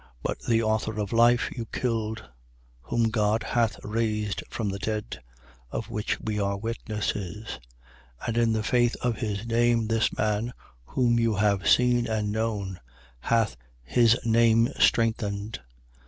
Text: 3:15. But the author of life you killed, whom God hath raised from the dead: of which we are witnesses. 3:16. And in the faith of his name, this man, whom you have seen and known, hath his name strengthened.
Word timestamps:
3:15. 0.03 0.07
But 0.23 0.39
the 0.47 0.63
author 0.63 0.99
of 0.99 1.13
life 1.13 1.51
you 1.55 1.67
killed, 1.67 2.27
whom 2.81 3.11
God 3.11 3.43
hath 3.43 3.77
raised 3.83 4.41
from 4.49 4.69
the 4.69 4.79
dead: 4.79 5.21
of 5.69 5.91
which 5.91 6.19
we 6.19 6.39
are 6.39 6.57
witnesses. 6.57 7.59
3:16. 8.23 8.27
And 8.27 8.37
in 8.37 8.53
the 8.53 8.63
faith 8.63 8.95
of 9.03 9.17
his 9.17 9.45
name, 9.45 9.85
this 9.89 10.11
man, 10.17 10.53
whom 10.85 11.19
you 11.19 11.35
have 11.35 11.67
seen 11.69 12.07
and 12.07 12.31
known, 12.31 12.79
hath 13.19 13.55
his 13.83 14.17
name 14.25 14.69
strengthened. 14.79 15.59